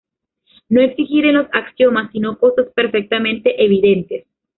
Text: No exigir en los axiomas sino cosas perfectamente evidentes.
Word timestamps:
No 0.67 0.81
exigir 0.81 1.27
en 1.27 1.35
los 1.35 1.45
axiomas 1.53 2.11
sino 2.11 2.39
cosas 2.39 2.65
perfectamente 2.73 3.63
evidentes. 3.63 4.25